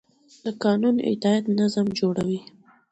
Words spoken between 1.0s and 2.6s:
اطاعت نظم جوړوي